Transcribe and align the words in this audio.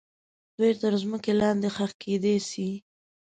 دوی 0.57 0.71
تر 0.81 0.93
مځکې 1.11 1.31
لاندې 1.41 1.67
ښخ 1.75 1.91
کیدای 2.03 2.37
سي. 2.49 2.69